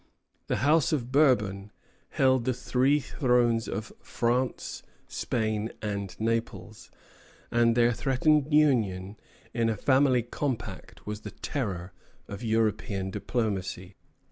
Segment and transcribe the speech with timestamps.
[0.47, 1.71] The House of Bourbon
[2.09, 6.89] held the three thrones of France, Spain, and Naples;
[7.51, 9.17] and their threatened union
[9.53, 11.93] in a family compact was the terror
[12.27, 13.95] of European diplomacy.